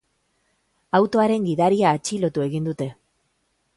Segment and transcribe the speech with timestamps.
[0.99, 2.89] Autoaren gidaria atxilotu egin dute.